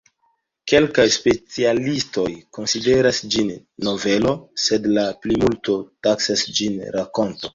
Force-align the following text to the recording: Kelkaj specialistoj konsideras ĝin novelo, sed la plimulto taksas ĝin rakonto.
Kelkaj 0.71 1.03
specialistoj 1.15 2.23
konsideras 2.59 3.19
ĝin 3.35 3.51
novelo, 3.89 4.33
sed 4.65 4.89
la 4.99 5.05
plimulto 5.27 5.77
taksas 6.09 6.47
ĝin 6.61 6.83
rakonto. 6.99 7.49